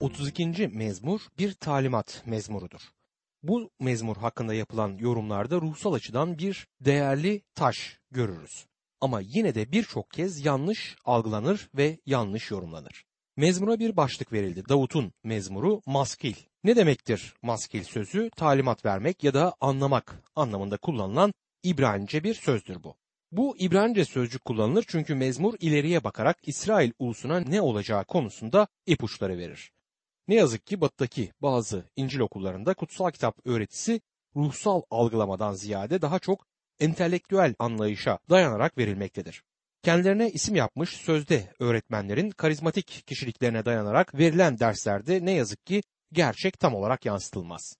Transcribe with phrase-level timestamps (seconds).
[0.00, 0.68] 32.
[0.68, 2.80] mezmur bir talimat mezmurudur.
[3.42, 8.66] Bu mezmur hakkında yapılan yorumlarda ruhsal açıdan bir değerli taş görürüz.
[9.00, 13.04] Ama yine de birçok kez yanlış algılanır ve yanlış yorumlanır.
[13.36, 14.68] Mezmura bir başlık verildi.
[14.68, 16.34] Davut'un mezmuru maskil.
[16.64, 18.30] Ne demektir maskil sözü?
[18.36, 21.32] Talimat vermek ya da anlamak anlamında kullanılan
[21.62, 22.96] İbranice bir sözdür bu.
[23.32, 29.70] Bu İbranice sözcük kullanılır çünkü mezmur ileriye bakarak İsrail ulusuna ne olacağı konusunda ipuçları verir.
[30.28, 34.00] Ne yazık ki batıdaki bazı İncil okullarında kutsal kitap öğretisi
[34.36, 36.46] ruhsal algılamadan ziyade daha çok
[36.80, 39.42] entelektüel anlayışa dayanarak verilmektedir.
[39.82, 46.74] Kendilerine isim yapmış sözde öğretmenlerin karizmatik kişiliklerine dayanarak verilen derslerde ne yazık ki gerçek tam
[46.74, 47.76] olarak yansıtılmaz.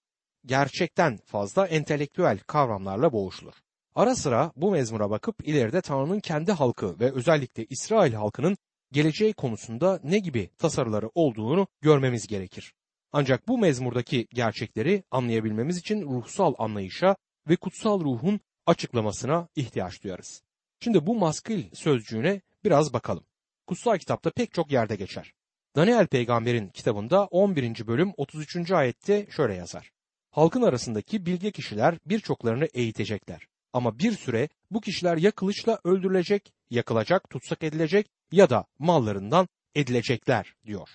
[0.47, 3.55] Gerçekten fazla entelektüel kavramlarla boğuşulur.
[3.95, 8.57] Ara sıra bu mezmura bakıp ileride Tanrı'nın kendi halkı ve özellikle İsrail halkının
[8.95, 12.75] geleceği konusunda ne gibi tasarıları olduğunu görmemiz gerekir.
[13.13, 17.17] Ancak bu mezmurdaki gerçekleri anlayabilmemiz için ruhsal anlayışa
[17.49, 20.43] ve kutsal ruhun açıklamasına ihtiyaç duyarız.
[20.81, 23.25] Şimdi bu maskil sözcüğüne biraz bakalım.
[23.67, 25.33] Kutsal kitapta pek çok yerde geçer.
[25.77, 27.87] Daniel peygamberin kitabında 11.
[27.87, 28.71] bölüm 33.
[28.71, 29.91] ayette şöyle yazar.
[30.31, 33.47] Halkın arasındaki bilge kişiler birçoklarını eğitecekler.
[33.73, 40.55] Ama bir süre bu kişiler ya kılıçla öldürülecek, yakılacak, tutsak edilecek ya da mallarından edilecekler
[40.67, 40.89] diyor.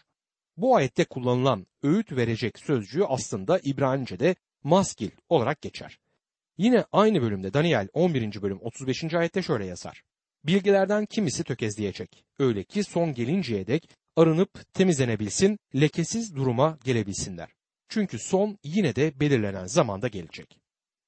[0.58, 6.00] Bu ayette kullanılan öğüt verecek sözcüğü aslında İbranice'de maskil olarak geçer.
[6.58, 8.42] Yine aynı bölümde Daniel 11.
[8.42, 9.14] bölüm 35.
[9.14, 10.04] ayette şöyle yazar.
[10.44, 12.26] Bilgilerden kimisi tökezleyecek.
[12.40, 17.50] Öyle ki son gelinceye dek arınıp temizlenebilsin, lekesiz duruma gelebilsinler.
[17.90, 20.60] Çünkü son yine de belirlenen zamanda gelecek.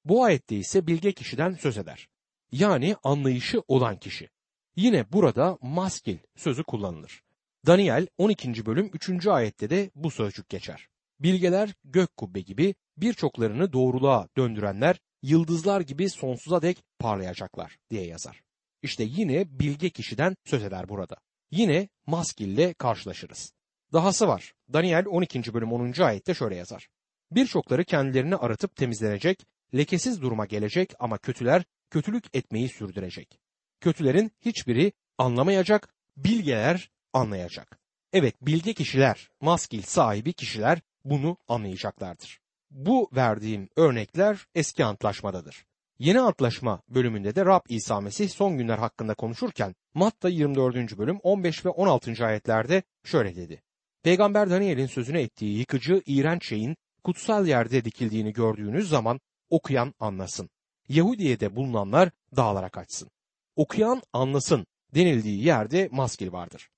[0.04, 2.08] Bu ayette ise bilge kişiden söz eder.
[2.52, 4.28] Yani anlayışı olan kişi.
[4.76, 7.22] Yine burada maskil sözü kullanılır.
[7.66, 8.66] Daniel 12.
[8.66, 9.26] bölüm 3.
[9.26, 10.88] ayette de bu sözcük geçer.
[11.20, 18.42] Bilgeler gök kubbe gibi birçoklarını doğruluğa döndürenler yıldızlar gibi sonsuza dek parlayacaklar diye yazar.
[18.82, 21.16] İşte yine bilge kişiden söz eder burada.
[21.50, 23.52] Yine maskille karşılaşırız.
[23.92, 24.54] Dahası var.
[24.72, 25.54] Daniel 12.
[25.54, 26.02] bölüm 10.
[26.02, 26.88] ayette şöyle yazar.
[27.30, 33.38] Birçokları kendilerini aratıp temizlenecek, lekesiz duruma gelecek ama kötüler kötülük etmeyi sürdürecek.
[33.82, 37.78] Kötülerin hiçbiri anlamayacak, bilgeler anlayacak.
[38.12, 42.40] Evet bilge kişiler, maskil sahibi kişiler bunu anlayacaklardır.
[42.70, 45.66] Bu verdiğim örnekler eski antlaşmadadır.
[45.98, 50.98] Yeni antlaşma bölümünde de Rab İsa Mesih son günler hakkında konuşurken Matta 24.
[50.98, 52.26] bölüm 15 ve 16.
[52.26, 53.62] ayetlerde şöyle dedi.
[54.02, 59.20] Peygamber Daniel'in sözüne ettiği yıkıcı, iğrenç şeyin kutsal yerde dikildiğini gördüğünüz zaman
[59.50, 60.50] okuyan anlasın.
[60.88, 63.10] Yahudiye'de bulunanlar dağlara kaçsın.
[63.56, 66.68] Okuyan anlasın denildiği yerde maskil vardır.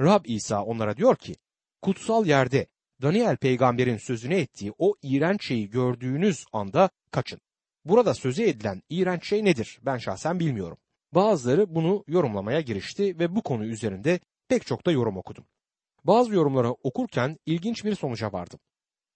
[0.00, 1.34] Rab İsa onlara diyor ki,
[1.82, 2.66] kutsal yerde
[3.02, 7.40] Daniel peygamberin sözüne ettiği o iğrenç şeyi gördüğünüz anda kaçın.
[7.84, 9.78] Burada sözü edilen iğrenç şey nedir?
[9.82, 10.78] Ben şahsen bilmiyorum.
[11.14, 15.44] Bazıları bunu yorumlamaya girişti ve bu konu üzerinde pek çok da yorum okudum.
[16.04, 18.60] Bazı yorumları okurken ilginç bir sonuca vardım.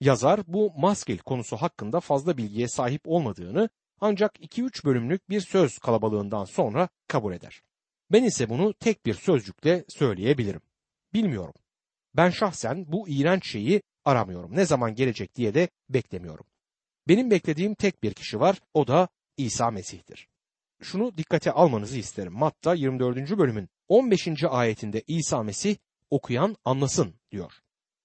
[0.01, 3.69] Yazar bu maskil konusu hakkında fazla bilgiye sahip olmadığını
[4.01, 7.63] ancak 2-3 bölümlük bir söz kalabalığından sonra kabul eder.
[8.13, 10.61] Ben ise bunu tek bir sözcükle söyleyebilirim.
[11.15, 11.55] Bilmiyorum.
[12.17, 14.57] Ben şahsen bu iğrenç şeyi aramıyorum.
[14.57, 16.47] Ne zaman gelecek diye de beklemiyorum.
[17.09, 20.29] Benim beklediğim tek bir kişi var, o da İsa Mesih'tir.
[20.83, 22.33] Şunu dikkate almanızı isterim.
[22.33, 23.39] Matta 24.
[23.39, 24.45] bölümün 15.
[24.45, 25.77] ayetinde İsa Mesih
[26.11, 27.53] okuyan anlasın diyor.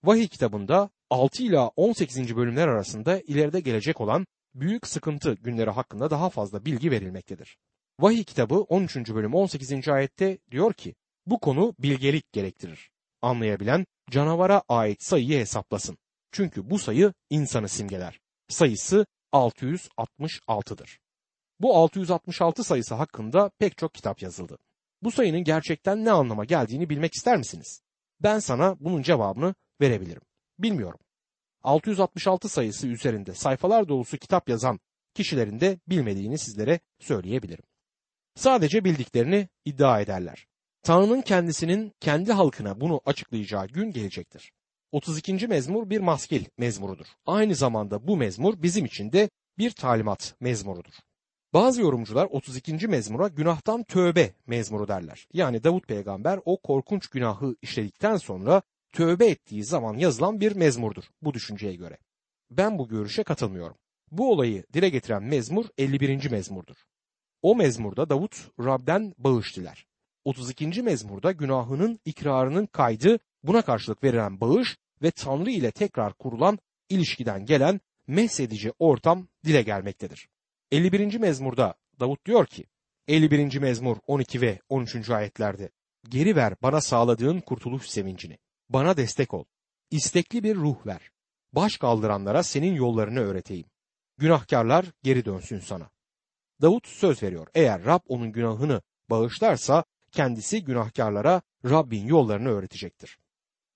[0.03, 2.35] Vahiy kitabında 6 ila 18.
[2.35, 7.57] bölümler arasında ileride gelecek olan büyük sıkıntı günleri hakkında daha fazla bilgi verilmektedir.
[7.99, 8.95] Vahiy kitabı 13.
[8.95, 9.87] bölüm 18.
[9.87, 10.95] ayette diyor ki
[11.25, 12.89] bu konu bilgelik gerektirir.
[13.21, 15.97] Anlayabilen canavara ait sayıyı hesaplasın.
[16.31, 18.19] Çünkü bu sayı insanı simgeler.
[18.49, 20.99] Sayısı 666'dır.
[21.59, 24.57] Bu 666 sayısı hakkında pek çok kitap yazıldı.
[25.03, 27.81] Bu sayının gerçekten ne anlama geldiğini bilmek ister misiniz?
[28.19, 30.21] Ben sana bunun cevabını verebilirim.
[30.59, 30.99] Bilmiyorum.
[31.63, 34.79] 666 sayısı üzerinde sayfalar dolusu kitap yazan
[35.13, 37.63] kişilerin de bilmediğini sizlere söyleyebilirim.
[38.35, 40.47] Sadece bildiklerini iddia ederler.
[40.83, 44.51] Tanrı'nın kendisinin kendi halkına bunu açıklayacağı gün gelecektir.
[44.91, 45.47] 32.
[45.47, 47.05] mezmur bir maskil mezmurudur.
[47.25, 50.93] Aynı zamanda bu mezmur bizim için de bir talimat mezmurudur.
[51.53, 52.87] Bazı yorumcular 32.
[52.87, 55.27] mezmura günahtan tövbe mezmuru derler.
[55.33, 61.33] Yani Davut peygamber o korkunç günahı işledikten sonra tövbe ettiği zaman yazılan bir mezmurdur bu
[61.33, 61.97] düşünceye göre.
[62.51, 63.77] Ben bu görüşe katılmıyorum.
[64.11, 66.31] Bu olayı dile getiren mezmur 51.
[66.31, 66.75] mezmurdur.
[67.41, 69.85] O mezmurda Davut Rab'den bağış diler.
[70.25, 70.81] 32.
[70.81, 76.59] mezmurda günahının ikrarının kaydı buna karşılık verilen bağış ve Tanrı ile tekrar kurulan
[76.89, 80.27] ilişkiden gelen meshedici ortam dile gelmektedir.
[80.71, 81.19] 51.
[81.19, 82.65] mezmurda Davut diyor ki
[83.07, 83.57] 51.
[83.57, 85.09] mezmur 12 ve 13.
[85.09, 85.69] ayetlerde
[86.09, 88.37] Geri ver bana sağladığın kurtuluş sevincini.
[88.73, 89.43] Bana destek ol.
[89.89, 91.11] İstekli bir ruh ver.
[91.53, 93.65] Baş kaldıranlara senin yollarını öğreteyim.
[94.17, 95.89] Günahkarlar geri dönsün sana.
[96.61, 97.47] Davut söz veriyor.
[97.55, 103.17] Eğer Rab onun günahını bağışlarsa kendisi günahkarlara Rabbin yollarını öğretecektir.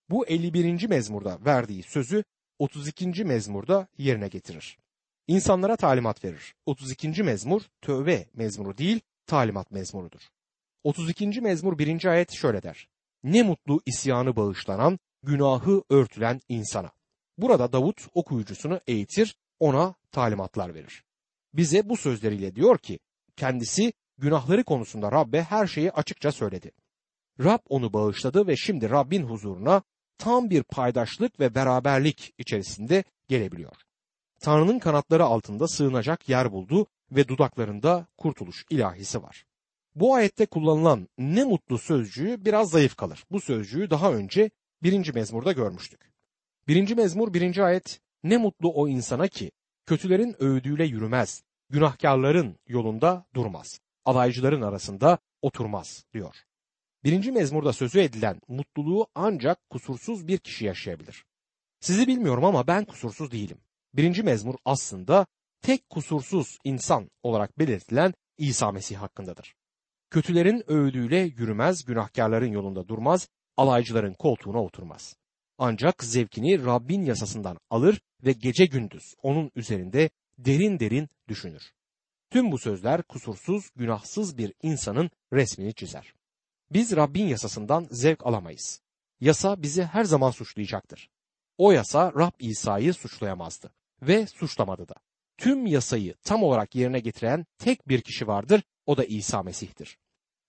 [0.09, 0.87] Bu 51.
[0.87, 2.23] mezmurda verdiği sözü
[2.59, 3.23] 32.
[3.23, 4.77] mezmurda yerine getirir.
[5.27, 6.55] İnsanlara talimat verir.
[6.65, 7.23] 32.
[7.23, 10.21] mezmur tövbe mezmuru değil, talimat mezmurudur.
[10.83, 11.41] 32.
[11.41, 12.05] mezmur 1.
[12.05, 12.87] ayet şöyle der.
[13.25, 16.91] Ne mutlu isyanı bağışlanan, günahı örtülen insana.
[17.37, 21.03] Burada Davut okuyucusunu eğitir, ona talimatlar verir.
[21.53, 22.99] Bize bu sözleriyle diyor ki,
[23.35, 26.71] kendisi günahları konusunda Rabbe her şeyi açıkça söyledi.
[27.39, 29.81] Rab onu bağışladı ve şimdi Rabbin huzuruna
[30.17, 33.75] tam bir paydaşlık ve beraberlik içerisinde gelebiliyor.
[34.39, 39.45] Tanrı'nın kanatları altında sığınacak yer buldu ve dudaklarında kurtuluş ilahisi var.
[39.95, 43.23] Bu ayette kullanılan ne mutlu sözcüğü biraz zayıf kalır.
[43.31, 44.49] Bu sözcüğü daha önce
[44.83, 46.11] birinci mezmurda görmüştük.
[46.67, 49.51] Birinci mezmur birinci ayet ne mutlu o insana ki
[49.85, 56.35] kötülerin övdüğüyle yürümez, günahkarların yolunda durmaz, alaycıların arasında oturmaz diyor.
[57.03, 61.25] Birinci mezmurda sözü edilen mutluluğu ancak kusursuz bir kişi yaşayabilir.
[61.79, 63.57] Sizi bilmiyorum ama ben kusursuz değilim.
[63.93, 65.27] Birinci mezmur aslında
[65.61, 69.55] tek kusursuz insan olarak belirtilen İsa Mesih hakkındadır.
[70.09, 75.15] Kötülerin övdüğüyle yürümez, günahkarların yolunda durmaz, alaycıların koltuğuna oturmaz.
[75.57, 81.63] Ancak zevkini Rabbin yasasından alır ve gece gündüz onun üzerinde derin derin düşünür.
[82.29, 86.13] Tüm bu sözler kusursuz, günahsız bir insanın resmini çizer.
[86.71, 88.81] Biz Rabbin yasasından zevk alamayız.
[89.19, 91.09] Yasa bizi her zaman suçlayacaktır.
[91.57, 93.71] O yasa Rab İsa'yı suçlayamazdı
[94.01, 94.95] ve suçlamadı da.
[95.37, 99.97] Tüm yasayı tam olarak yerine getiren tek bir kişi vardır, o da İsa Mesih'tir.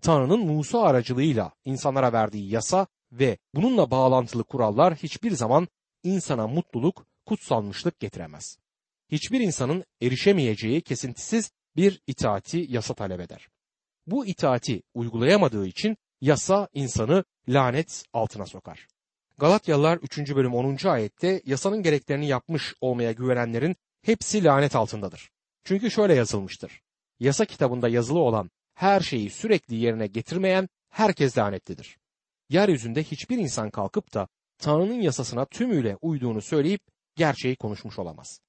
[0.03, 5.69] Tanrı'nın Musa aracılığıyla insanlara verdiği yasa ve bununla bağlantılı kurallar hiçbir zaman
[6.03, 8.59] insana mutluluk, kutsalmışlık getiremez.
[9.11, 13.49] Hiçbir insanın erişemeyeceği kesintisiz bir itaati yasa talep eder.
[14.07, 18.87] Bu itaati uygulayamadığı için yasa insanı lanet altına sokar.
[19.39, 20.19] Galatyalılar 3.
[20.35, 20.89] bölüm 10.
[20.89, 25.31] ayette yasanın gereklerini yapmış olmaya güvenenlerin hepsi lanet altındadır.
[25.65, 26.81] Çünkü şöyle yazılmıştır.
[27.21, 31.99] Yasa kitabında yazılı olan her şeyi sürekli yerine getirmeyen herkes lanetlidir.
[32.49, 34.29] Yeryüzünde hiçbir insan kalkıp da
[34.59, 36.81] Tanrı'nın yasasına tümüyle uyduğunu söyleyip
[37.17, 38.41] gerçeği konuşmuş olamaz.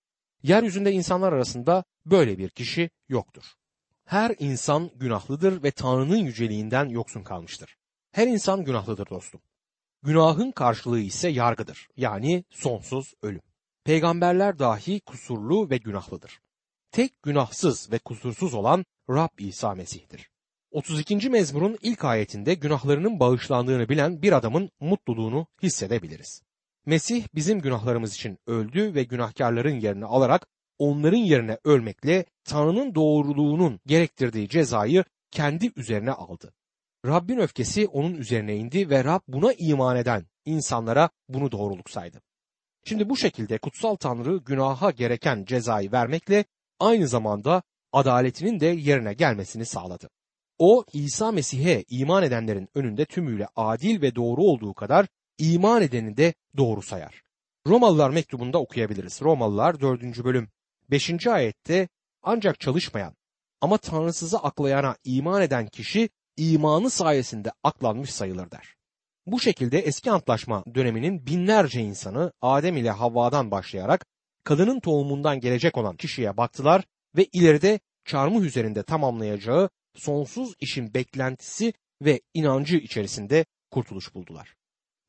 [0.43, 3.43] Yeryüzünde insanlar arasında böyle bir kişi yoktur.
[4.05, 7.77] Her insan günahlıdır ve Tanrı'nın yüceliğinden yoksun kalmıştır.
[8.11, 9.41] Her insan günahlıdır dostum.
[10.03, 11.87] Günahın karşılığı ise yargıdır.
[11.97, 13.41] Yani sonsuz ölüm.
[13.83, 16.39] Peygamberler dahi kusurlu ve günahlıdır.
[16.91, 20.29] Tek günahsız ve kusursuz olan Rab İsa Mesih'tir.
[20.71, 21.29] 32.
[21.29, 26.41] mezmurun ilk ayetinde günahlarının bağışlandığını bilen bir adamın mutluluğunu hissedebiliriz.
[26.85, 30.47] Mesih bizim günahlarımız için öldü ve günahkarların yerini alarak
[30.77, 36.53] onların yerine ölmekle Tanrı'nın doğruluğunun gerektirdiği cezayı kendi üzerine aldı.
[37.05, 42.21] Rabbin öfkesi onun üzerine indi ve Rab buna iman eden insanlara bunu doğruluk saydı.
[42.83, 46.45] Şimdi bu şekilde kutsal Tanrı günaha gereken cezayı vermekle
[46.79, 50.09] aynı zamanda adaletinin de yerine gelmesini sağladı.
[50.59, 55.07] O İsa Mesih'e iman edenlerin önünde tümüyle adil ve doğru olduğu kadar
[55.37, 57.21] iman edeni de doğru sayar.
[57.67, 59.21] Romalılar mektubunda okuyabiliriz.
[59.21, 60.23] Romalılar 4.
[60.23, 60.49] bölüm
[60.91, 61.27] 5.
[61.27, 61.87] ayette
[62.23, 63.15] ancak çalışmayan
[63.61, 68.75] ama tanrısızı aklayana iman eden kişi imanı sayesinde aklanmış sayılır der.
[69.25, 74.05] Bu şekilde eski antlaşma döneminin binlerce insanı Adem ile Havva'dan başlayarak
[74.47, 76.83] kadının tohumundan gelecek olan kişiye baktılar
[77.15, 84.55] ve ileride çarmıh üzerinde tamamlayacağı sonsuz işin beklentisi ve inancı içerisinde kurtuluş buldular.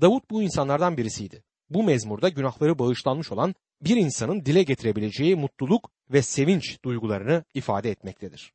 [0.00, 1.44] Davut bu insanlardan birisiydi.
[1.70, 8.52] Bu mezmurda günahları bağışlanmış olan bir insanın dile getirebileceği mutluluk ve sevinç duygularını ifade etmektedir.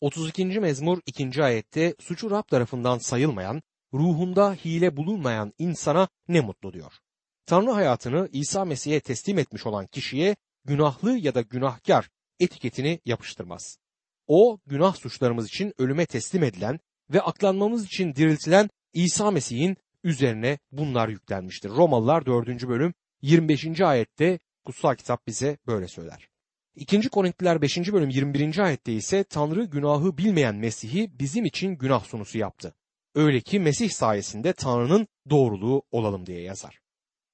[0.00, 0.44] 32.
[0.44, 1.42] mezmur 2.
[1.42, 3.62] ayette suçu Rab tarafından sayılmayan,
[3.94, 6.92] ruhunda hile bulunmayan insana ne mutlu diyor.
[7.46, 12.10] Tanrı hayatını İsa Mesih'e teslim etmiş olan kişiye günahlı ya da günahkar
[12.40, 13.78] etiketini yapıştırmaz.
[14.26, 21.08] O günah suçlarımız için ölüme teslim edilen ve aklanmamız için diriltilen İsa Mesih'in üzerine bunlar
[21.08, 21.70] yüklenmiştir.
[21.70, 22.68] Romalılar 4.
[22.68, 23.80] bölüm 25.
[23.80, 26.28] ayette kutsal kitap bize böyle söyler.
[26.74, 27.08] 2.
[27.08, 27.92] Korintiler 5.
[27.92, 28.58] bölüm 21.
[28.58, 32.74] ayette ise Tanrı günahı bilmeyen Mesih'i bizim için günah sunusu yaptı.
[33.14, 36.85] Öyle ki Mesih sayesinde Tanrı'nın doğruluğu olalım diye yazar.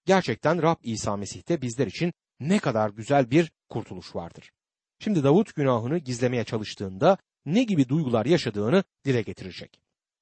[0.07, 4.51] Gerçekten Rab İsa Mesih'te bizler için ne kadar güzel bir kurtuluş vardır.
[4.99, 9.81] Şimdi Davut günahını gizlemeye çalıştığında ne gibi duygular yaşadığını dile getirecek.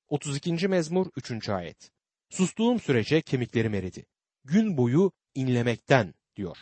[0.09, 0.69] 32.
[0.69, 1.49] mezmur 3.
[1.49, 1.91] ayet.
[2.31, 4.07] Sustuğum sürece kemiklerim eridi.
[4.45, 6.57] Gün boyu inlemekten diyor.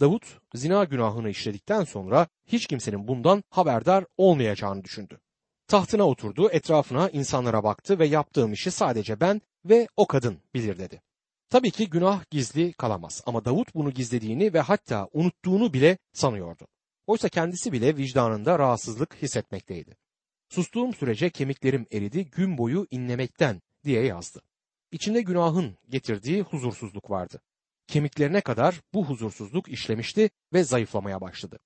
[0.00, 5.20] Davut zina günahını işledikten sonra hiç kimsenin bundan haberdar olmayacağını düşündü.
[5.68, 11.02] Tahtına oturdu, etrafına insanlara baktı ve yaptığım işi sadece ben ve o kadın bilir dedi.
[11.50, 16.66] Tabii ki günah gizli kalamaz ama Davut bunu gizlediğini ve hatta unuttuğunu bile sanıyordu.
[17.06, 19.96] Oysa kendisi bile vicdanında rahatsızlık hissetmekteydi.
[20.48, 24.40] Sustuğum sürece kemiklerim eridi, gün boyu inlemekten diye yazdı.
[24.92, 27.40] İçinde günahın getirdiği huzursuzluk vardı.
[27.86, 31.58] Kemiklerine kadar bu huzursuzluk işlemişti ve zayıflamaya başladı.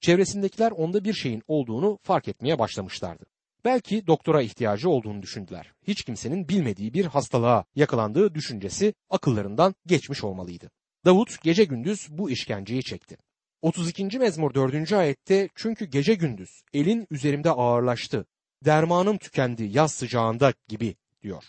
[0.00, 3.24] Çevresindekiler onda bir şeyin olduğunu fark etmeye başlamışlardı.
[3.64, 5.72] Belki doktora ihtiyacı olduğunu düşündüler.
[5.82, 10.70] Hiç kimsenin bilmediği bir hastalığa yakalandığı düşüncesi akıllarından geçmiş olmalıydı.
[11.04, 13.16] Davut gece gündüz bu işkenceyi çekti.
[13.62, 14.18] 32.
[14.18, 14.92] mezmur 4.
[14.92, 18.26] ayette çünkü gece gündüz elin üzerimde ağırlaştı,
[18.64, 21.44] dermanım tükendi yaz sıcağında gibi diyor.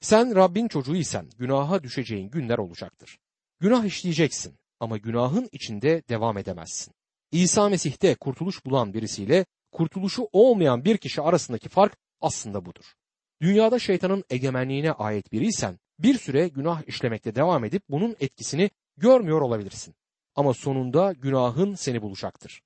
[0.00, 3.18] Sen Rabbin çocuğuysan günaha düşeceğin günler olacaktır.
[3.60, 6.94] Günah işleyeceksin ama günahın içinde devam edemezsin.
[7.32, 12.94] İsa Mesih'te kurtuluş bulan birisiyle kurtuluşu olmayan bir kişi arasındaki fark aslında budur.
[13.42, 19.94] Dünyada şeytanın egemenliğine ait biriysen bir süre günah işlemekte devam edip bunun etkisini görmüyor olabilirsin.
[20.34, 22.62] Ama sonunda günahın seni bulacaktır.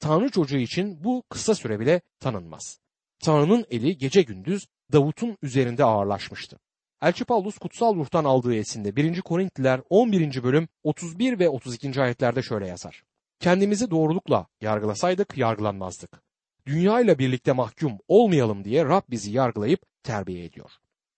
[0.00, 2.78] Tanrı çocuğu için bu kısa süre bile tanınmaz.
[3.24, 6.58] Tanrı'nın eli gece gündüz Davut'un üzerinde ağırlaşmıştı.
[7.02, 9.20] Elçi Paulus kutsal ruhtan aldığı esinde 1.
[9.20, 10.42] Korintliler 11.
[10.42, 12.02] bölüm 31 ve 32.
[12.02, 13.02] ayetlerde şöyle yazar.
[13.40, 16.22] Kendimizi doğrulukla yargılasaydık yargılanmazdık.
[16.66, 20.70] Dünya ile birlikte mahkum olmayalım diye Rab bizi yargılayıp terbiye ediyor.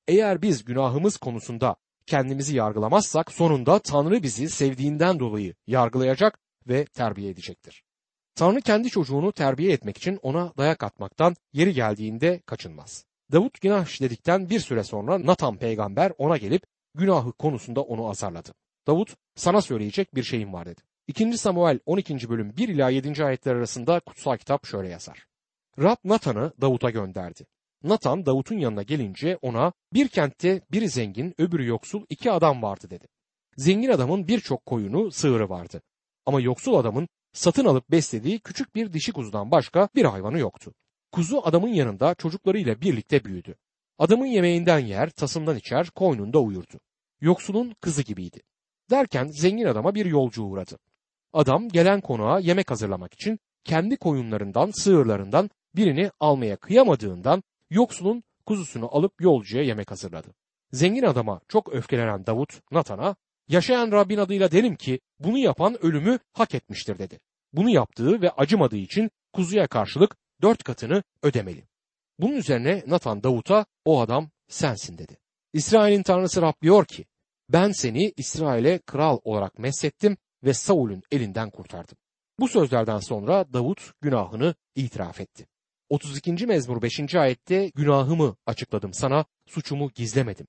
[0.09, 7.85] Eğer biz günahımız konusunda kendimizi yargılamazsak sonunda Tanrı bizi sevdiğinden dolayı yargılayacak ve terbiye edecektir.
[8.35, 13.05] Tanrı kendi çocuğunu terbiye etmek için ona dayak atmaktan yeri geldiğinde kaçınmaz.
[13.33, 16.63] Davut günah işledikten bir süre sonra Nathan peygamber ona gelip
[16.95, 18.55] günahı konusunda onu azarladı.
[18.87, 20.81] Davut sana söyleyecek bir şeyim var dedi.
[21.09, 21.39] 2.
[21.39, 22.29] Samuel 12.
[22.29, 23.25] bölüm 1 ila 7.
[23.25, 25.27] ayetler arasında kutsal kitap şöyle yazar.
[25.79, 27.47] Rab Natan'ı Davut'a gönderdi.
[27.83, 33.07] Natan Davut'un yanına gelince ona bir kentte biri zengin öbürü yoksul iki adam vardı dedi.
[33.57, 35.83] Zengin adamın birçok koyunu sığırı vardı.
[36.27, 40.73] Ama yoksul adamın satın alıp beslediği küçük bir dişi kuzudan başka bir hayvanı yoktu.
[41.13, 43.55] Kuzu adamın yanında çocuklarıyla birlikte büyüdü.
[43.99, 46.81] Adamın yemeğinden yer, tasından içer, koynunda uyurdu.
[47.21, 48.41] Yoksulun kızı gibiydi.
[48.91, 50.79] Derken zengin adama bir yolcu uğradı.
[51.33, 59.21] Adam gelen konuğa yemek hazırlamak için kendi koyunlarından, sığırlarından birini almaya kıyamadığından yoksulun kuzusunu alıp
[59.21, 60.35] yolcuya yemek hazırladı.
[60.73, 63.17] Zengin adama çok öfkelenen Davut Natan'a
[63.49, 67.21] yaşayan Rabbin adıyla derim ki bunu yapan ölümü hak etmiştir dedi.
[67.53, 71.65] Bunu yaptığı ve acımadığı için kuzuya karşılık dört katını ödemeli.
[72.19, 75.19] Bunun üzerine Nathan Davut'a o adam sensin dedi.
[75.53, 77.05] İsrail'in tanrısı Rab diyor ki
[77.49, 81.99] ben seni İsrail'e kral olarak meslettim ve Saul'ün elinden kurtardım.
[82.39, 85.47] Bu sözlerden sonra Davut günahını itiraf etti.
[85.89, 86.47] 32.
[86.47, 87.15] mezmur 5.
[87.15, 90.47] ayette günahımı açıkladım sana, suçumu gizlemedim.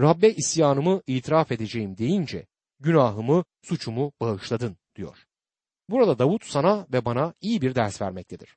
[0.00, 2.46] Rabbe isyanımı itiraf edeceğim deyince
[2.80, 5.26] günahımı, suçumu bağışladın diyor.
[5.90, 8.56] Burada Davut sana ve bana iyi bir ders vermektedir.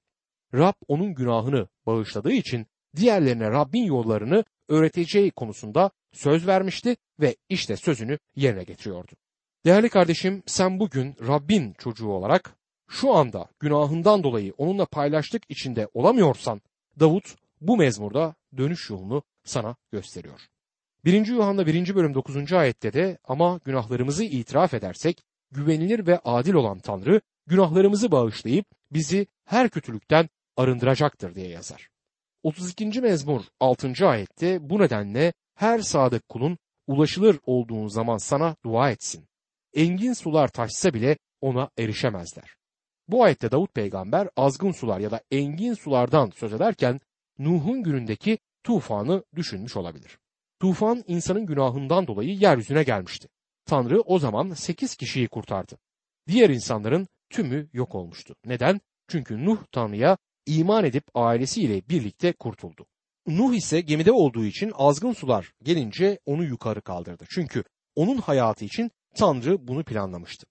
[0.53, 8.19] Rab onun günahını bağışladığı için diğerlerine Rabbin yollarını öğreteceği konusunda söz vermişti ve işte sözünü
[8.36, 9.12] yerine getiriyordu.
[9.65, 12.58] Değerli kardeşim sen bugün Rabbin çocuğu olarak
[12.89, 16.62] şu anda günahından dolayı onunla paylaştık içinde olamıyorsan
[17.00, 20.41] Davut bu mezmurda dönüş yolunu sana gösteriyor.
[21.05, 21.27] 1.
[21.27, 21.96] Yuhanna 1.
[21.96, 22.53] bölüm 9.
[22.53, 29.69] ayette de ama günahlarımızı itiraf edersek güvenilir ve adil olan Tanrı günahlarımızı bağışlayıp bizi her
[29.69, 31.89] kötülükten arındıracaktır diye yazar.
[32.43, 33.01] 32.
[33.01, 34.08] mezmur 6.
[34.08, 39.25] ayette bu nedenle her sadık kulun ulaşılır olduğun zaman sana dua etsin.
[39.74, 42.58] Engin sular taşsa bile ona erişemezler.
[43.09, 46.99] Bu ayette Davut peygamber azgın sular ya da engin sulardan söz ederken
[47.39, 50.19] Nuh'un günündeki tufanı düşünmüş olabilir.
[50.59, 53.27] Tufan insanın günahından dolayı yeryüzüne gelmişti.
[53.65, 55.77] Tanrı o zaman 8 kişiyi kurtardı.
[56.27, 58.35] Diğer insanların tümü yok olmuştu.
[58.45, 58.81] Neden?
[59.07, 62.85] Çünkü Nuh Tanrı'ya iman edip ailesiyle birlikte kurtuldu.
[63.27, 67.25] Nuh ise gemide olduğu için azgın sular gelince onu yukarı kaldırdı.
[67.29, 67.63] Çünkü
[67.95, 70.45] onun hayatı için Tanrı bunu planlamıştı.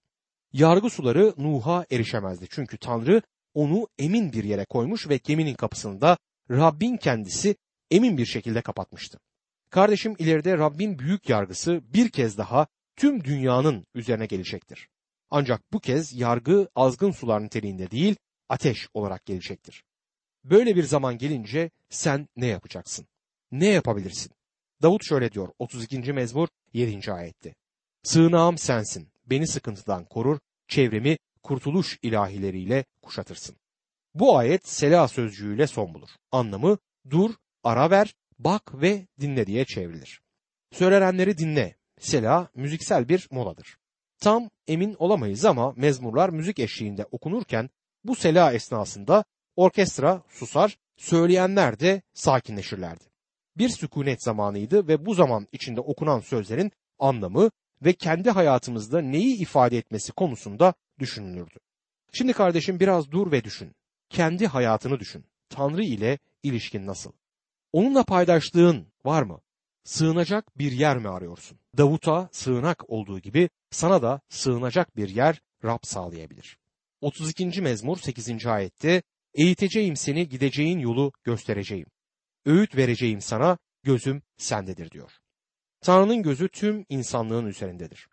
[0.53, 2.47] Yargı suları Nuh'a erişemezdi.
[2.49, 3.21] Çünkü Tanrı
[3.53, 6.17] onu emin bir yere koymuş ve geminin kapısını da
[6.51, 7.55] Rabbin kendisi
[7.91, 9.19] emin bir şekilde kapatmıştı.
[9.69, 14.89] Kardeşim ileride Rabbin büyük yargısı bir kez daha tüm dünyanın üzerine gelecektir.
[15.31, 18.15] Ancak bu kez yargı azgın sular niteliğinde değil,
[18.49, 19.83] ateş olarak gelecektir.
[20.43, 23.07] Böyle bir zaman gelince sen ne yapacaksın?
[23.51, 24.31] Ne yapabilirsin?
[24.81, 26.13] Davut şöyle diyor 32.
[26.13, 27.11] mezmur 7.
[27.11, 27.55] ayette.
[28.03, 33.55] Sığınağım sensin, beni sıkıntıdan korur, çevremi kurtuluş ilahileriyle kuşatırsın.
[34.13, 36.09] Bu ayet Sela sözcüğüyle son bulur.
[36.31, 36.77] Anlamı
[37.09, 40.21] dur, ara ver, bak ve dinle diye çevrilir.
[40.71, 41.75] Söylenenleri dinle.
[41.99, 43.77] Sela müziksel bir moladır.
[44.19, 47.69] Tam emin olamayız ama mezmurlar müzik eşliğinde okunurken
[48.03, 53.03] bu sela esnasında orkestra susar, söyleyenler de sakinleşirlerdi.
[53.57, 59.77] Bir sükunet zamanıydı ve bu zaman içinde okunan sözlerin anlamı ve kendi hayatımızda neyi ifade
[59.77, 61.59] etmesi konusunda düşünülürdü.
[62.13, 63.75] Şimdi kardeşim biraz dur ve düşün.
[64.09, 65.25] Kendi hayatını düşün.
[65.49, 67.11] Tanrı ile ilişkin nasıl?
[67.71, 69.41] Onunla paydaşlığın var mı?
[69.83, 71.59] Sığınacak bir yer mi arıyorsun?
[71.77, 76.57] Davut'a sığınak olduğu gibi sana da sığınacak bir yer Rab sağlayabilir.
[77.01, 77.61] 32.
[77.61, 78.45] mezmur 8.
[78.45, 79.01] ayette
[79.33, 81.87] Eğiteceğim seni gideceğin yolu göstereceğim.
[82.45, 85.18] Öğüt vereceğim sana gözüm sendedir diyor.
[85.81, 88.07] Tanrı'nın gözü tüm insanlığın üzerindedir.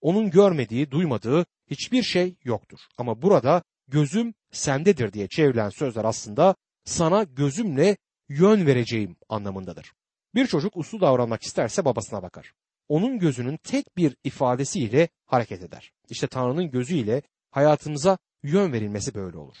[0.00, 2.78] Onun görmediği, duymadığı hiçbir şey yoktur.
[2.98, 7.96] Ama burada gözüm sendedir diye çevrilen sözler aslında sana gözümle
[8.28, 9.92] yön vereceğim anlamındadır.
[10.34, 12.52] Bir çocuk uslu davranmak isterse babasına bakar.
[12.88, 15.92] Onun gözünün tek bir ifadesiyle hareket eder.
[16.08, 19.56] İşte Tanrı'nın gözüyle hayatımıza yön verilmesi böyle olur.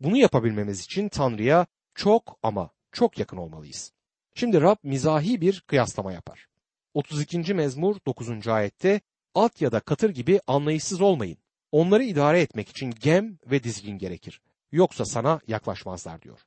[0.00, 3.92] Bunu yapabilmemiz için Tanrı'ya çok ama çok yakın olmalıyız.
[4.34, 6.46] Şimdi Rab mizahi bir kıyaslama yapar.
[6.94, 7.54] 32.
[7.54, 8.48] mezmur 9.
[8.48, 9.00] ayette
[9.34, 11.38] at ya da katır gibi anlayışsız olmayın.
[11.72, 14.40] Onları idare etmek için gem ve dizgin gerekir.
[14.72, 16.40] Yoksa sana yaklaşmazlar diyor.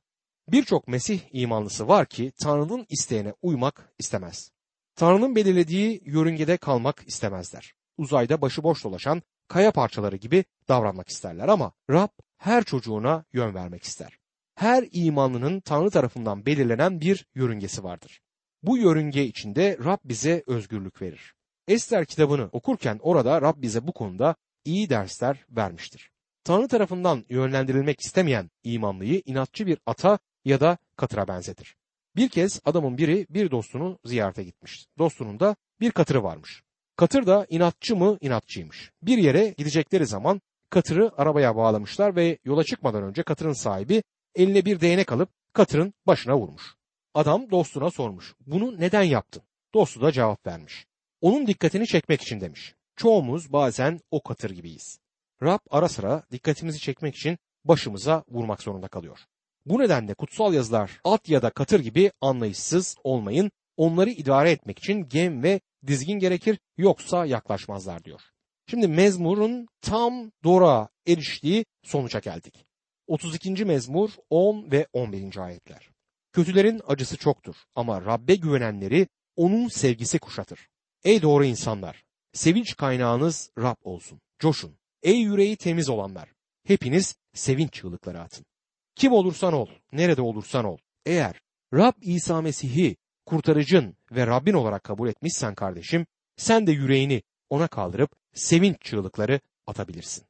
[0.48, 4.50] Birçok Mesih imanlısı var ki Tanrı'nın isteğine uymak istemez.
[4.94, 7.74] Tanrı'nın belirlediği yörüngede kalmak istemezler.
[7.98, 14.18] Uzayda başıboş dolaşan kaya parçaları gibi davranmak isterler ama Rab her çocuğuna yön vermek ister.
[14.54, 18.20] Her imanlının Tanrı tarafından belirlenen bir yörüngesi vardır.
[18.62, 21.34] Bu yörünge içinde Rab bize özgürlük verir.
[21.68, 26.10] Ester kitabını okurken orada Rab bize bu konuda iyi dersler vermiştir.
[26.44, 31.76] Tanrı tarafından yönlendirilmek istemeyen imanlıyı inatçı bir ata ya da katıra benzetir.
[32.16, 34.86] Bir kez adamın biri bir dostunu ziyarete gitmiş.
[34.98, 36.62] Dostunun da bir katırı varmış.
[36.96, 38.90] Katır da inatçı mı inatçıymış.
[39.02, 40.40] Bir yere gidecekleri zaman
[40.70, 44.02] katırı arabaya bağlamışlar ve yola çıkmadan önce katırın sahibi
[44.34, 46.77] eline bir değnek alıp katırın başına vurmuş.
[47.18, 48.34] Adam dostuna sormuş.
[48.46, 49.42] Bunu neden yaptın?
[49.74, 50.86] Dostu da cevap vermiş.
[51.20, 52.74] Onun dikkatini çekmek için demiş.
[52.96, 54.98] Çoğumuz bazen o katır gibiyiz.
[55.42, 59.18] Rab ara sıra dikkatimizi çekmek için başımıza vurmak zorunda kalıyor.
[59.66, 63.50] Bu nedenle kutsal yazılar at ya da katır gibi anlayışsız olmayın.
[63.76, 68.20] Onları idare etmek için gem ve dizgin gerekir yoksa yaklaşmazlar diyor.
[68.66, 72.64] Şimdi mezmurun tam dora eriştiği sonuca geldik.
[73.06, 73.64] 32.
[73.64, 75.36] mezmur 10 ve 11.
[75.36, 75.97] ayetler.
[76.32, 80.68] Kötülerin acısı çoktur ama Rabbe güvenenleri onun sevgisi kuşatır.
[81.04, 84.20] Ey doğru insanlar, sevinç kaynağınız Rab olsun.
[84.38, 84.78] Coşun.
[85.02, 86.28] Ey yüreği temiz olanlar,
[86.64, 88.46] hepiniz sevinç çığlıkları atın.
[88.94, 90.78] Kim olursan ol, nerede olursan ol.
[91.06, 91.40] Eğer
[91.74, 98.10] Rab İsa Mesih'i kurtarıcın ve Rabbin olarak kabul etmişsen kardeşim, sen de yüreğini ona kaldırıp
[98.34, 100.24] sevinç çığlıkları atabilirsin.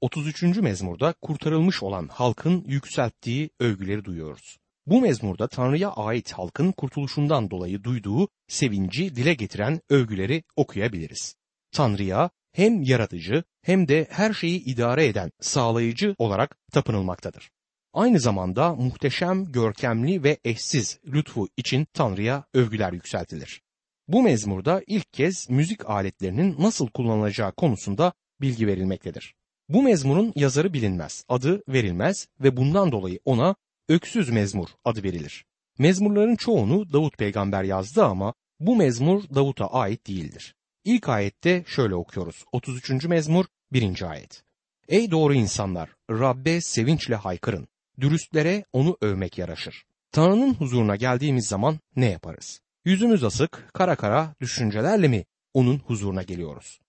[0.00, 0.42] 33.
[0.42, 4.58] mezmurda kurtarılmış olan halkın yükselttiği övgüleri duyuyoruz.
[4.90, 11.34] Bu mezmurda Tanrı'ya ait halkın kurtuluşundan dolayı duyduğu sevinci dile getiren övgüleri okuyabiliriz.
[11.72, 17.50] Tanrı'ya hem yaratıcı hem de her şeyi idare eden sağlayıcı olarak tapınılmaktadır.
[17.92, 23.62] Aynı zamanda muhteşem, görkemli ve eşsiz lütfu için Tanrı'ya övgüler yükseltilir.
[24.08, 29.34] Bu mezmurda ilk kez müzik aletlerinin nasıl kullanılacağı konusunda bilgi verilmektedir.
[29.68, 33.56] Bu mezmurun yazarı bilinmez, adı verilmez ve bundan dolayı ona
[33.88, 35.44] öksüz mezmur adı verilir.
[35.78, 40.54] Mezmurların çoğunu Davut peygamber yazdı ama bu mezmur Davut'a ait değildir.
[40.84, 42.44] İlk ayette şöyle okuyoruz.
[42.52, 43.04] 33.
[43.04, 44.10] mezmur 1.
[44.10, 44.42] ayet.
[44.88, 47.68] Ey doğru insanlar, Rabbe sevinçle haykırın.
[48.00, 49.84] Dürüstlere onu övmek yaraşır.
[50.12, 52.60] Tanrı'nın huzuruna geldiğimiz zaman ne yaparız?
[52.84, 55.24] Yüzümüz asık, kara kara düşüncelerle mi
[55.54, 56.80] onun huzuruna geliyoruz?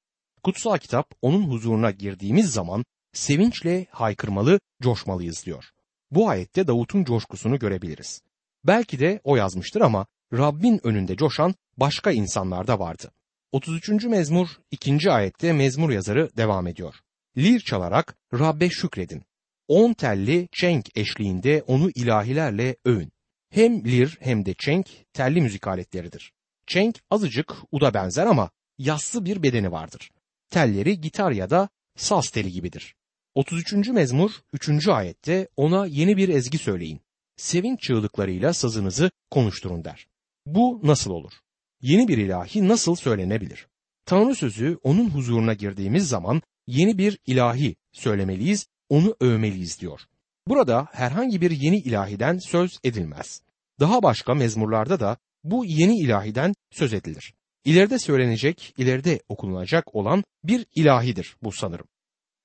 [0.43, 5.71] Kutsal kitap onun huzuruna girdiğimiz zaman sevinçle haykırmalı, coşmalıyız diyor.
[6.11, 8.21] Bu ayette Davut'un coşkusunu görebiliriz.
[8.63, 13.11] Belki de o yazmıştır ama Rabbin önünde coşan başka insanlar da vardı.
[13.51, 14.03] 33.
[14.03, 15.11] mezmur 2.
[15.11, 16.95] ayette mezmur yazarı devam ediyor.
[17.37, 19.23] Lir çalarak Rabbe şükredin.
[19.67, 23.11] On telli çenk eşliğinde onu ilahilerle övün.
[23.49, 26.33] Hem lir hem de çenk telli müzik aletleridir.
[26.67, 30.11] Çenk azıcık uda benzer ama yassı bir bedeni vardır.
[30.49, 32.95] Telleri gitar ya da saz teli gibidir.
[33.39, 33.89] 33.
[33.89, 34.87] mezmur 3.
[34.87, 37.01] ayette ona yeni bir ezgi söyleyin.
[37.35, 40.07] Sevinç çığlıklarıyla sazınızı konuşturun der.
[40.45, 41.31] Bu nasıl olur?
[41.81, 43.67] Yeni bir ilahi nasıl söylenebilir?
[44.05, 50.01] Tanrı sözü onun huzuruna girdiğimiz zaman yeni bir ilahi söylemeliyiz, onu övmeliyiz diyor.
[50.47, 53.41] Burada herhangi bir yeni ilahiden söz edilmez.
[53.79, 57.33] Daha başka mezmurlarda da bu yeni ilahiden söz edilir.
[57.65, 61.87] İleride söylenecek, ileride okunacak olan bir ilahidir bu sanırım.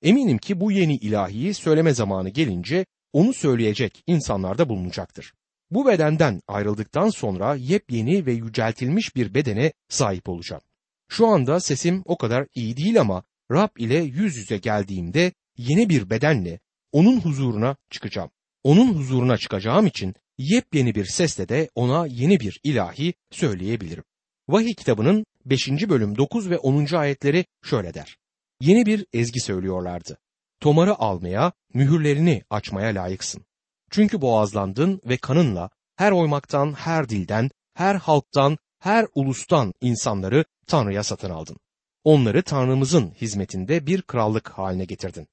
[0.04, 5.32] Eminim ki bu yeni ilahiyi söyleme zamanı gelince onu söyleyecek insanlar da bulunacaktır.
[5.70, 10.62] Bu bedenden ayrıldıktan sonra yepyeni ve yüceltilmiş bir bedene sahip olacağım.
[11.08, 16.10] Şu anda sesim o kadar iyi değil ama Rab ile yüz yüze geldiğimde yeni bir
[16.10, 16.60] bedenle
[16.92, 18.30] onun huzuruna çıkacağım.
[18.64, 24.04] Onun huzuruna çıkacağım için yepyeni bir sesle de ona yeni bir ilahi söyleyebilirim.
[24.48, 25.68] Vahiy kitabının 5.
[25.68, 26.94] bölüm 9 ve 10.
[26.94, 28.16] ayetleri şöyle der.
[28.64, 30.18] Yeni bir ezgi söylüyorlardı.
[30.60, 33.44] Tomarı almaya, mühürlerini açmaya layıksın.
[33.90, 41.30] Çünkü boğazlandın ve kanınla her oymaktan, her dilden, her halktan, her ulustan insanları Tanrı'ya satın
[41.30, 41.56] aldın.
[42.04, 45.28] Onları Tanrımızın hizmetinde bir krallık haline getirdin.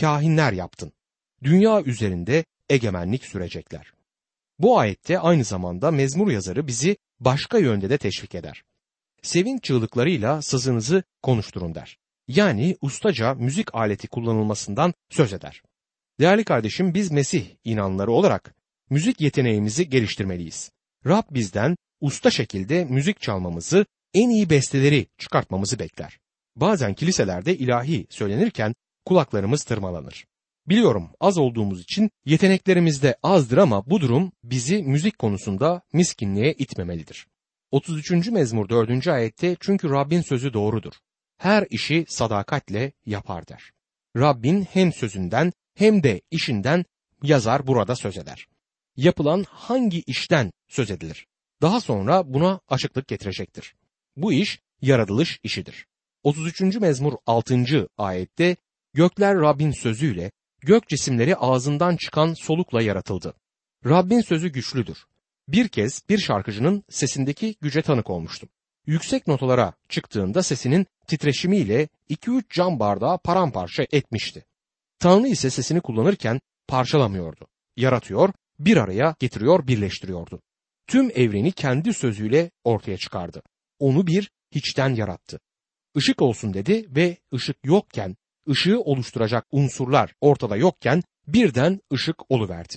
[0.00, 0.92] Kahinler yaptın.
[1.42, 3.92] Dünya üzerinde egemenlik sürecekler.
[4.58, 8.64] Bu ayette aynı zamanda mezmur yazarı bizi başka yönde de teşvik eder.
[9.22, 12.03] Sevinç çığlıklarıyla sızınızı konuşturun der.
[12.28, 15.62] Yani ustaca müzik aleti kullanılmasından söz eder.
[16.20, 18.54] Değerli kardeşim biz Mesih inanları olarak
[18.90, 20.70] müzik yeteneğimizi geliştirmeliyiz.
[21.06, 26.18] Rab bizden usta şekilde müzik çalmamızı, en iyi besteleri çıkartmamızı bekler.
[26.56, 30.24] Bazen kiliselerde ilahi söylenirken kulaklarımız tırmalanır.
[30.68, 37.26] Biliyorum az olduğumuz için yeteneklerimiz de azdır ama bu durum bizi müzik konusunda miskinliğe itmemelidir.
[37.70, 38.30] 33.
[38.30, 39.08] mezmur 4.
[39.08, 40.92] ayette çünkü Rabbin sözü doğrudur.
[41.38, 43.72] Her işi sadakatle yapar der.
[44.16, 46.84] Rabbin hem sözünden hem de işinden
[47.22, 48.46] yazar burada söz eder.
[48.96, 51.26] Yapılan hangi işten söz edilir?
[51.62, 53.74] Daha sonra buna açıklık getirecektir.
[54.16, 55.86] Bu iş yaratılış işidir.
[56.22, 56.60] 33.
[56.60, 57.88] mezmur 6.
[57.98, 58.56] ayette
[58.94, 63.34] gökler Rabbin sözüyle, gök cisimleri ağzından çıkan solukla yaratıldı.
[63.86, 65.04] Rabbin sözü güçlüdür.
[65.48, 68.48] Bir kez bir şarkıcının sesindeki güce tanık olmuştum.
[68.86, 74.44] Yüksek notalara çıktığında sesinin titreşimiyle 2-3 cam bardağı paramparça etmişti.
[74.98, 77.46] Tanrı ise sesini kullanırken parçalamıyordu.
[77.76, 80.40] Yaratıyor, bir araya getiriyor, birleştiriyordu.
[80.86, 83.42] Tüm evreni kendi sözüyle ortaya çıkardı.
[83.78, 85.40] Onu bir hiçten yarattı.
[85.96, 88.16] Işık olsun dedi ve ışık yokken,
[88.50, 92.74] ışığı oluşturacak unsurlar ortada yokken birden ışık oluverdi.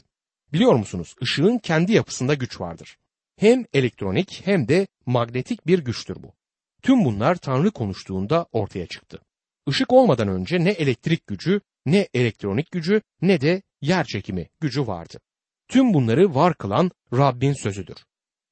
[0.53, 1.15] Biliyor musunuz?
[1.21, 2.97] Işığın kendi yapısında güç vardır.
[3.37, 6.33] Hem elektronik hem de magnetik bir güçtür bu.
[6.81, 9.21] Tüm bunlar Tanrı konuştuğunda ortaya çıktı.
[9.67, 15.19] Işık olmadan önce ne elektrik gücü, ne elektronik gücü, ne de yer çekimi gücü vardı.
[15.67, 18.05] Tüm bunları var kılan Rabbin sözüdür.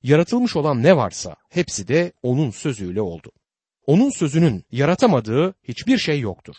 [0.04, 3.32] Yaratılmış olan ne varsa hepsi de onun sözüyle oldu.
[3.86, 6.56] Onun sözünün yaratamadığı hiçbir şey yoktur.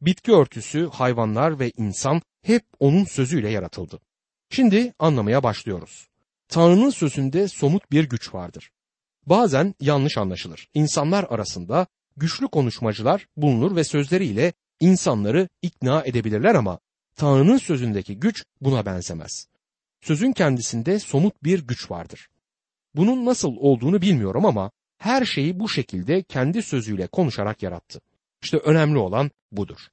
[0.00, 4.00] Bitki örtüsü, hayvanlar ve insan hep onun sözüyle yaratıldı.
[4.50, 6.07] Şimdi anlamaya başlıyoruz.
[6.48, 8.70] Tanrı'nın sözünde somut bir güç vardır.
[9.26, 10.68] Bazen yanlış anlaşılır.
[10.74, 16.78] İnsanlar arasında güçlü konuşmacılar bulunur ve sözleriyle insanları ikna edebilirler ama
[17.16, 19.46] Tanrı'nın sözündeki güç buna benzemez.
[20.00, 22.28] Sözün kendisinde somut bir güç vardır.
[22.94, 28.00] Bunun nasıl olduğunu bilmiyorum ama her şeyi bu şekilde kendi sözüyle konuşarak yarattı.
[28.42, 29.88] İşte önemli olan budur.